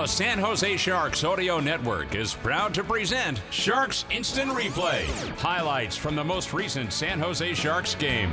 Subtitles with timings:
[0.00, 5.04] The San Jose Sharks Audio Network is proud to present Sharks Instant Replay.
[5.36, 8.32] Highlights from the most recent San Jose Sharks game.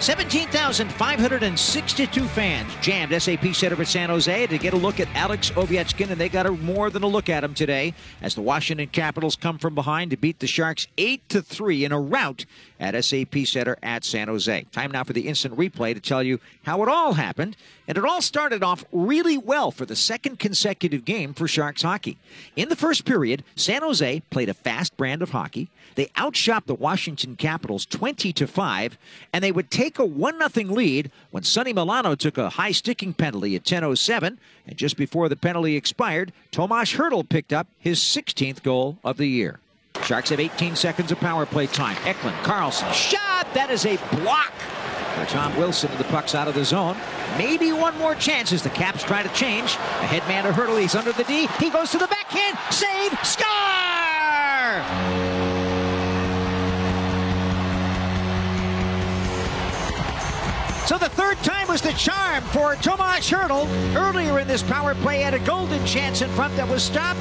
[0.00, 6.10] 17,562 fans jammed SAP Center at San Jose to get a look at Alex Ovechkin,
[6.10, 9.36] and they got a, more than a look at him today as the Washington Capitals
[9.36, 12.46] come from behind to beat the Sharks 8 to 3 in a rout
[12.80, 14.64] at SAP Center at San Jose.
[14.72, 17.54] Time now for the instant replay to tell you how it all happened.
[17.86, 22.18] And it all started off really well for the second consecutive game for Sharks hockey.
[22.54, 25.68] In the first period, San Jose played a fast brand of hockey.
[25.96, 28.96] They outshot the Washington Capitals 20 to 5,
[29.32, 33.12] and they would take a 1 0 lead when Sonny Milano took a high sticking
[33.12, 38.62] penalty at 10:07, and just before the penalty expired, Tomas Hertl picked up his 16th
[38.62, 39.60] goal of the year.
[40.04, 41.96] Sharks have 18 seconds of power play time.
[42.04, 43.46] Eklund, Karlsson, shot!
[43.54, 44.52] That is a block
[45.14, 45.90] for Tom Wilson.
[45.98, 46.96] The puck's out of the zone.
[47.36, 49.74] Maybe one more chance as the Caps try to change.
[49.74, 50.80] A headman to Hertl.
[50.80, 51.48] He's under the D.
[51.58, 52.58] He goes to the backhand.
[52.72, 53.18] Save!
[53.24, 53.49] Score!
[60.90, 63.68] So the third time was the charm for Tomas Hertl.
[63.94, 67.20] Earlier in this power play, had a golden chance in front that was stopped.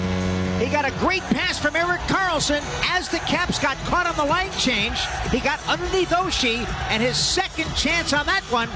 [0.59, 4.25] He got a great pass from Erik Karlsson as the Caps got caught on the
[4.25, 4.97] line change.
[5.30, 8.70] He got underneath Oshie, and his second chance on that one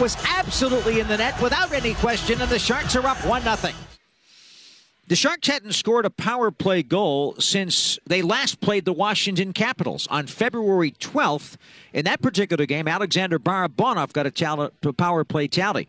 [0.00, 3.85] was absolutely in the net without any question, and the Sharks are up 1 0.
[5.08, 10.08] The Sharks hadn't scored a power play goal since they last played the Washington Capitals
[10.08, 11.54] on February 12th.
[11.92, 15.88] In that particular game, Alexander Barabanov got a, tally, a power play tally.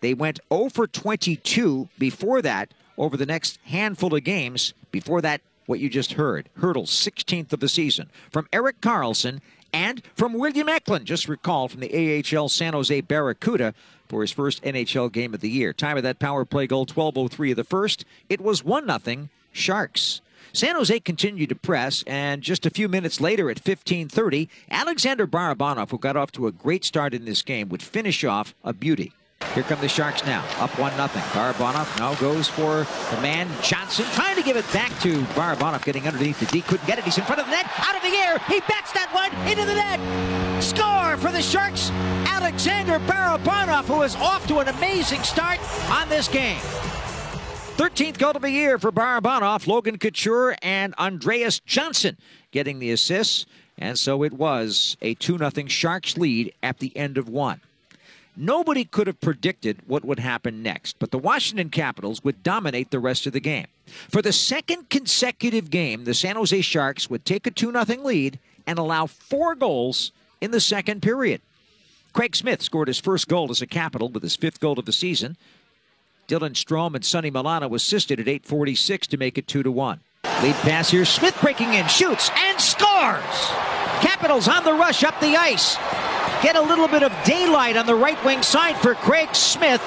[0.00, 4.72] They went 0 for 22 before that over the next handful of games.
[4.92, 9.40] Before that, what you just heard, Hertl's 16th of the season from Erik Karlsson
[9.72, 11.06] and from William Eklund.
[11.06, 13.74] Just recall from the AHL San Jose Barracuda
[14.08, 15.72] for his first NHL game of the year.
[15.72, 18.04] Time of that power play goal 12:03 of the first.
[18.28, 20.20] It was 1-0 Sharks.
[20.52, 25.90] San Jose continued to press, and just a few minutes later at 15:30, Alexander Barabanov,
[25.90, 29.12] who got off to a great start in this game, would finish off a beauty.
[29.58, 31.08] Here come the Sharks now, up 1 0.
[31.08, 36.06] Barabanov now goes for the man Johnsson, trying to give it back to Barabanov, getting
[36.06, 36.60] underneath the D.
[36.60, 37.04] Couldn't get it.
[37.04, 38.38] He's in front of the net, out of the air.
[38.46, 40.62] He bats that one into the net.
[40.62, 41.90] Score for the Sharks.
[42.26, 45.58] Alexander Barabanov, who is off to an amazing start
[45.90, 46.60] on this game.
[47.78, 52.16] 13th goal of the year for Barabanov, Logan Couture, and Andreas Johnsson
[52.52, 53.44] getting the assists.
[53.76, 57.60] And so it was a 2 0 Sharks lead at the end of one.
[58.40, 63.00] Nobody could have predicted what would happen next, but the Washington Capitals would dominate the
[63.00, 63.66] rest of the game.
[64.08, 68.38] For the second consecutive game, the San Jose Sharks would take a 2 0 lead
[68.64, 71.40] and allow four goals in the second period.
[72.12, 74.92] Craig Smith scored his first goal as a Capital with his fifth goal of the
[74.92, 75.36] season.
[76.28, 79.98] Dylan Strome and Sonny Milano assisted at 846 to make it 2 to 1.
[80.42, 81.04] Lead pass here.
[81.04, 83.24] Smith breaking in, shoots, and scores!
[84.00, 85.76] Capitals on the rush up the ice
[86.42, 89.82] get a little bit of daylight on the right wing side for Craig Smith.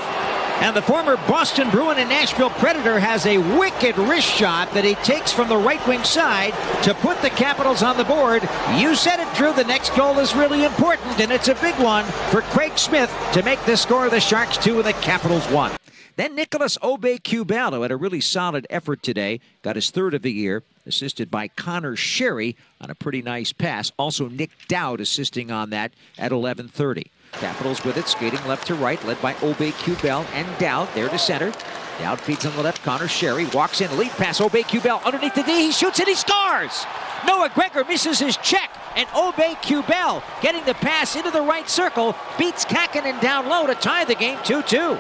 [0.62, 4.94] And the former Boston Bruin and Nashville Predator has a wicked wrist shot that he
[4.96, 6.54] takes from the right wing side
[6.84, 8.44] to put the Capitals on the board.
[8.76, 9.54] You said it, Drew.
[9.54, 13.42] The next goal is really important, and it's a big one for Craig Smith to
[13.42, 15.72] make the score of the Sharks 2 and the Capitals 1.
[16.16, 20.62] Then Nicolas Aube-Kubel had a really solid effort today, got his third of the year,
[20.86, 23.92] assisted by Connor Sherry on a pretty nice pass.
[23.98, 27.12] Also Nick Dowd assisting on that at 11:30.
[27.34, 31.54] Capitals with it, skating left to right, led by Aube-Kubel and Dowd there to center.
[32.00, 32.84] Dowd feeds on the left.
[32.84, 34.40] Connor Sherry walks in, lead pass.
[34.40, 35.68] Aube-Kubel underneath the D.
[35.68, 36.86] He shoots and he scores.
[37.26, 42.66] Noah Gregor misses his check, and Aube-Kubel getting the pass into the right circle beats
[42.66, 45.00] Kähkönen down low to tie the game 2-2.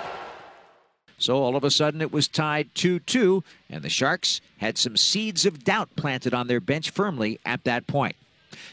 [1.21, 4.97] So all of a sudden it was tied 2 2, and the Sharks had some
[4.97, 8.15] seeds of doubt planted on their bench firmly at that point.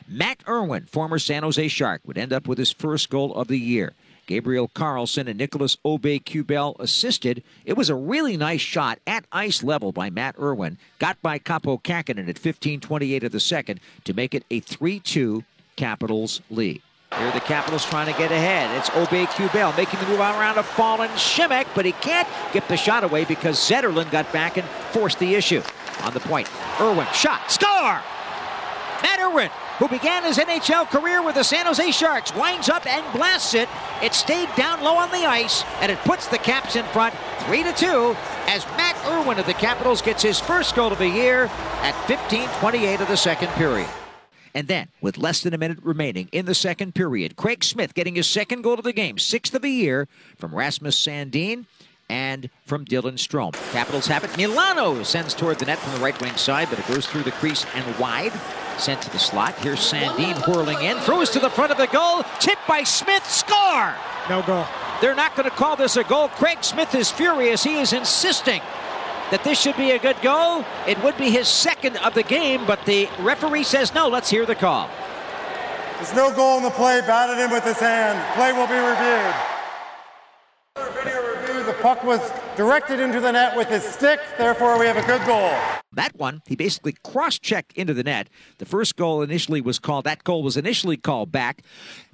[0.09, 3.59] Matt Irwin, former San Jose Shark, would end up with his first goal of the
[3.59, 3.93] year.
[4.27, 7.43] Gabriel Carlsson and Nicolas Aube-Kubel assisted.
[7.67, 10.79] It was a really nice shot at ice level by Matt Irwin.
[10.99, 15.45] Got by Kaapo Kähkönen at 15:28 of the second to make it a 3-2
[15.77, 16.83] Capitals lead.
[17.16, 18.70] Here the Capitals trying to get ahead.
[18.78, 23.02] It's Aube-Kubel making the move around a fallen Simek, but he can't get the shot
[23.02, 25.60] away because Zetterlund got back and forced the issue.
[26.05, 26.49] On the point,
[26.81, 28.00] Irwin shot, score!
[29.02, 33.05] Matt Irwin, who began his NHL career with the San Jose Sharks, winds up and
[33.12, 33.69] blasts it.
[34.00, 37.64] It stayed down low on the ice, and it puts the Caps in front 3
[37.64, 38.16] to 2
[38.46, 41.50] as Matt Irwin of the Capitals gets his first goal of the year
[41.82, 43.88] at 15:28 of the second period.
[44.58, 48.16] And then, with less than a minute remaining in the second period, Craig Smith getting
[48.16, 51.66] his second goal of the game, sixth of the year, from Rasmus Sandin
[52.10, 53.52] and from Dylan Strome.
[53.70, 54.37] Capitals have it.
[54.37, 57.31] Milano sends toward the net from the right wing side, but it goes through the
[57.31, 58.32] crease and wide.
[58.78, 59.55] Sent to the slot.
[59.60, 63.94] Here's Sandin whirling in, throws to the front of the goal, tipped by Smith, score!
[64.28, 64.66] No goal.
[65.00, 66.31] They're not going to call this a goal.
[66.31, 67.62] Craig Smith is furious.
[67.62, 68.61] He is insisting
[69.30, 70.64] that this should be a good goal.
[70.86, 74.08] It would be his second of the game, but the referee says no.
[74.08, 74.88] Let's hear the call.
[75.96, 77.00] There's no goal in the play.
[77.00, 78.19] Batted in with his hand.
[78.36, 79.34] Play will be reviewed.
[81.04, 81.64] Video review.
[81.64, 82.20] The puck was
[82.56, 84.20] directed into the net with his stick.
[84.38, 85.52] Therefore, we have a good goal.
[85.92, 88.28] That one, he basically cross-checked into the net.
[88.58, 90.04] The first goal initially was called.
[90.04, 91.62] That goal was initially called back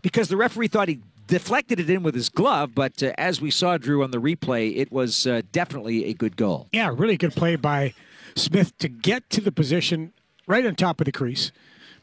[0.00, 3.50] because the referee thought he deflected it in with his glove, but uh, as we
[3.50, 6.68] saw, Drew, on the replay, it was uh, definitely a good goal.
[6.72, 7.94] Yeah, really good play by
[8.34, 10.12] Smith to get to the position
[10.46, 11.52] right on top of the crease,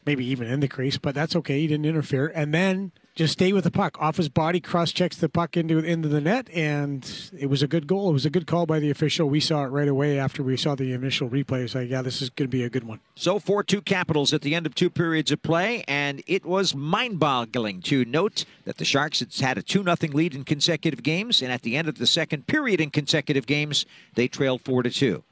[0.04, 1.60] maybe even in the crease, but that's okay.
[1.60, 2.32] He didn't interfere.
[2.34, 4.00] And then just stay with the puck.
[4.00, 7.66] Off his body, cross checks the puck into into the net, and it was a
[7.66, 8.10] good goal.
[8.10, 9.28] It was a good call by the official.
[9.28, 11.64] We saw it right away after we saw the initial replay.
[11.64, 13.00] It's like, yeah, this is going to be a good one.
[13.14, 16.74] So 4 2 Capitals at the end of two periods of play, and it was
[16.74, 21.02] mind boggling to note that the Sharks had had a 2 0 lead in consecutive
[21.02, 24.84] games, and at the end of the second period in consecutive games, they trailed 4
[24.84, 25.22] to 2.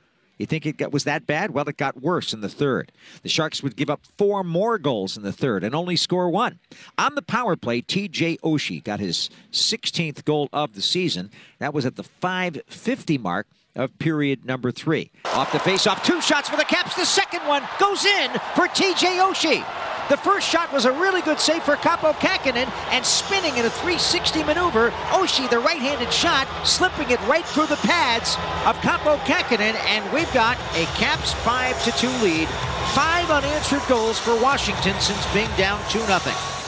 [0.40, 1.50] You think it got, was that bad?
[1.50, 2.92] Well, it got worse in the third.
[3.22, 6.58] The Sharks would give up four more goals in the third and only score one.
[6.96, 11.30] On the power play, TJ Oshie got his 16th goal of the season.
[11.58, 15.10] That was at the 550 mark of period number three.
[15.26, 16.94] Off the face-off, two shots for the Caps.
[16.96, 19.62] The second one goes in for TJ Oshie.
[20.10, 23.70] The first shot was a really good save for Kaapo Kähkönen and spinning in a
[23.70, 24.90] 360 maneuver.
[25.14, 28.34] Oshie, the right-handed shot, slipping it right through the pads
[28.66, 32.48] of Kaapo Kähkönen, and we've got a Caps 5-2 lead.
[32.92, 36.59] Five unanswered goals for Washington since being down 2-0.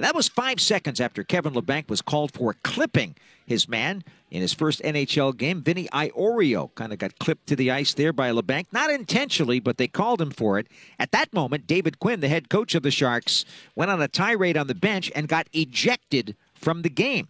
[0.00, 4.54] That was five seconds after Kevin Labanc was called for clipping his man in his
[4.54, 5.62] first NHL game.
[5.62, 8.66] Vinny Iorio kind of got clipped to the ice there by Labanc.
[8.72, 10.68] Not intentionally, but they called him for it.
[10.98, 14.56] At that moment, David Quinn, the head coach of the Sharks, went on a tirade
[14.56, 17.28] on the bench and got ejected from the game.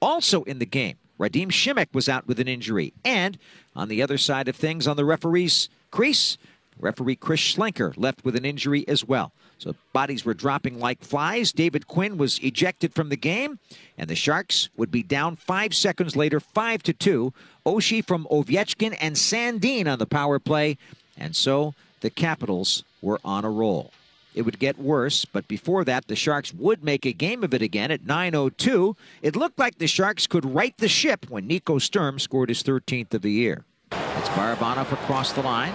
[0.00, 2.92] Also in the game, Radim Simek was out with an injury.
[3.04, 3.38] And
[3.76, 6.36] on the other side of things, on the referee's crease,
[6.78, 9.32] referee Chris Schlenker left with an injury as well.
[9.58, 11.52] So bodies were dropping like flies.
[11.52, 13.60] David Quinn was ejected from the game,
[13.96, 17.32] and the Sharks would be down five seconds later, five to two.
[17.64, 20.78] Oshie from Ovechkin and Sandin on the power play,
[21.16, 23.92] and so the Capitals were on a roll.
[24.34, 27.62] It would get worse, but before that, the Sharks would make a game of it
[27.62, 28.96] again at 9:02.
[29.20, 33.14] It looked like the Sharks could right the ship when Nico Sturm scored his 13th
[33.14, 33.64] of the year.
[33.92, 35.72] It's Barabanov across the line.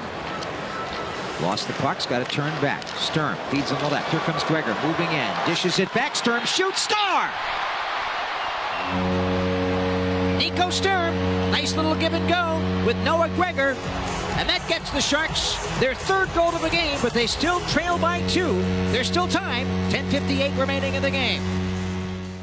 [1.42, 2.88] Lost the puck, got to turn back.
[2.88, 4.10] Sturm feeds on the left.
[4.10, 5.36] Here comes Gregor moving in.
[5.46, 6.16] Dishes it back.
[6.16, 6.82] Sturm shoots.
[6.82, 7.30] Star!
[10.40, 11.16] Nico Sturm.
[11.52, 13.76] Nice little give and go with Noah Gregor.
[14.38, 17.98] And that gets the Sharks their third goal of the game, but they still trail
[17.98, 18.54] by two.
[18.92, 19.68] There's still time.
[19.90, 21.67] 10.58 remaining in the game.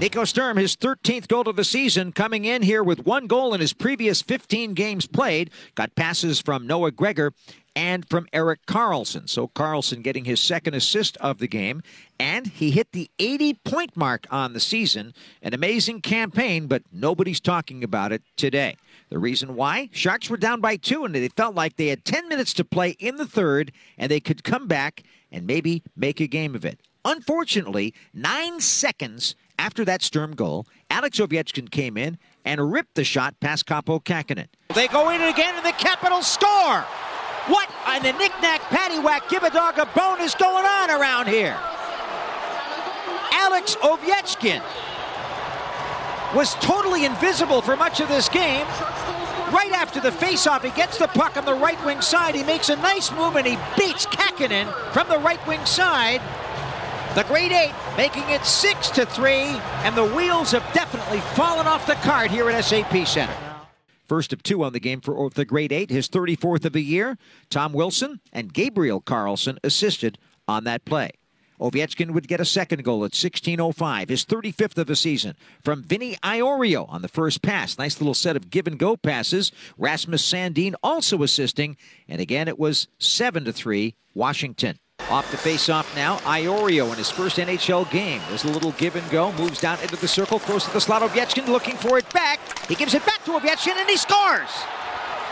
[0.01, 3.61] Nico Sturm, his 13th goal of the season, coming in here with one goal in
[3.61, 5.51] his previous 15 games played.
[5.77, 7.33] Got passes from Noah Gregor
[7.77, 9.29] and from Erik Karlsson.
[9.29, 11.81] So Karlsson getting his second assist of the game,
[12.19, 15.15] and he hit the 80 point mark on the season.
[15.43, 18.77] An amazing campaign, but nobody's talking about it today.
[19.11, 19.91] The reason why?
[19.93, 22.91] Sharks were down by two, and they felt like they had 10 minutes to play
[22.99, 26.81] in the third, and they could come back and maybe make a game of it.
[27.05, 33.39] Unfortunately, nine seconds after that Sturm goal, Alex Ovechkin came in and ripped the shot
[33.41, 34.49] past Kaapo Kähkönen.
[34.75, 36.85] They go in again, and the Capitals score!
[37.47, 41.59] What in the knick-knack, paddywhack, give a dog a bone is going on around here?
[43.33, 44.63] Alex Ovechkin
[46.35, 48.67] was totally invisible for much of this game.
[49.53, 52.35] Right after the faceoff, he gets the puck on the right wing side.
[52.35, 56.21] He makes a nice move and he beats Kähkönen from the right wing side.
[57.15, 61.87] The Great Eight making it 6 to 3, and the wheels have definitely fallen off
[61.87, 63.37] the cart here at SAP Center.
[64.09, 67.17] First of two on the game for the Great Eight, his 34th of the year.
[67.51, 70.19] Tom Wilson and Gabriel Carlsson assisted
[70.49, 71.13] on that play.
[71.61, 76.17] Ovechkin would get a second goal at 16.05, his 35th of the season, from Vinny
[76.17, 77.79] Iorio on the first pass.
[77.79, 79.53] Nice little set of give and go passes.
[79.79, 81.77] Rasmus Sandin also assisting,
[82.09, 84.81] and again it was 7 to 3 Washington.
[85.15, 88.21] Off the face-off now, Iorio in his first NHL game.
[88.29, 91.03] There's a little give and go, moves down into the circle, close to the slot.
[91.03, 92.41] Ovechkin looking for it back.
[92.67, 94.51] He gives it back to Ovechkin, and he scores!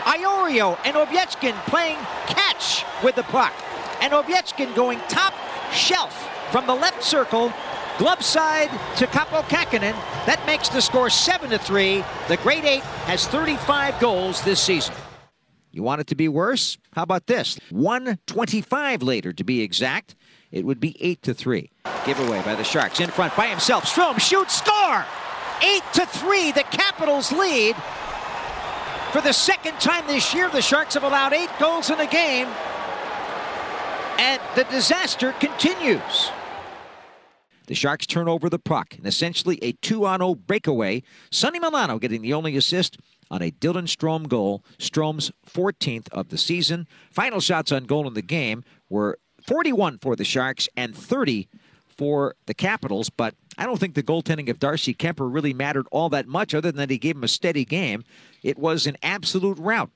[0.05, 1.97] Iorio and Ovechkin playing
[2.27, 3.51] catch with the puck.
[3.99, 5.33] And Ovechkin going top
[5.73, 7.51] shelf from the left circle,
[7.97, 9.95] glove side to Kaapo Kähkönen.
[10.25, 12.05] That makes the score 7 to 3.
[12.29, 14.95] The Great Eight has 35 goals this season.
[15.73, 16.77] You want it to be worse?
[16.93, 17.57] How about this?
[17.71, 20.15] 125 later to be exact.
[20.51, 21.71] It would be 8 to 3.
[22.05, 23.85] Giveaway by the Sharks in front by himself.
[23.85, 25.03] Strome shoots, score!
[25.63, 26.51] 8 to 3.
[26.51, 27.75] The Capitals lead.
[29.11, 32.47] For the second time this year, the Sharks have allowed 8 goals in a game.
[34.19, 36.29] And the disaster continues.
[37.65, 41.01] The Sharks turn over the puck and essentially a 2 on 0 breakaway.
[41.31, 42.97] Sonny Milano getting the only assist
[43.33, 46.87] on a Dylan Strome goal, Strome's 14th of the season.
[47.09, 51.49] Final shots on goal in the game were 41 for the Sharks and 30
[51.87, 56.09] for the Capitals, but I don't think the goaltending of Darcy Kuemper really mattered all
[56.09, 58.03] that much other than that he gave him a steady game.
[58.43, 59.89] It was an absolute rout.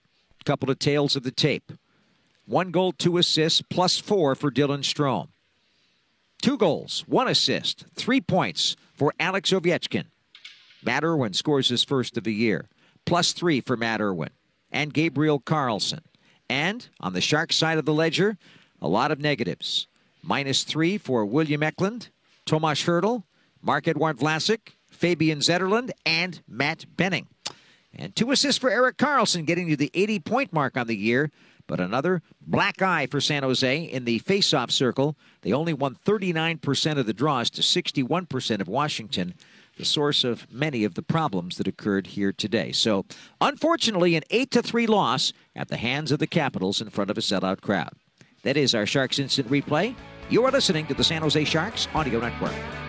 [0.44, 1.72] Couple of tails of the tape.
[2.48, 5.27] One goal, two assists, plus four for Dylan Strome.
[6.41, 10.06] Two goals, one assist, three points for Alex Ovechkin.
[10.84, 12.67] Matt Irwin scores his first of the year,
[13.08, 14.30] plus three for Matt Irwin
[14.72, 16.02] and Gabriel Carlsson.
[16.48, 18.38] And on the Sharks side of the ledger,
[18.80, 19.88] a lot of negatives.
[20.22, 22.10] Minus three for William Eklund,
[22.46, 23.24] Tomas Hertl,
[23.62, 27.28] Marc-Edouard Vlasic, Fabian Zetterlund, and Matt Benning.
[27.94, 31.32] And two assists for Erik Karlsson, getting to the 80 point mark on the year.
[31.66, 35.18] But another black eye for San Jose in the faceoff circle.
[35.42, 39.34] They only won 39% of the draws to 61% of Washington,
[39.77, 42.72] the source of many of the problems that occurred here today.
[42.72, 43.05] So,
[43.39, 47.17] unfortunately, an 8 to 3 loss at the hands of the Capitals in front of
[47.17, 47.93] a sellout crowd.
[48.43, 49.96] That is our Sharks Instant Replay.
[50.29, 52.87] You are listening to the San Jose Sharks Audio Network.